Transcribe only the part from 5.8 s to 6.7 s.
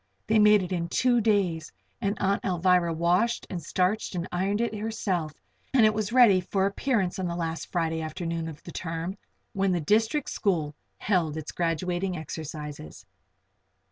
it was ready for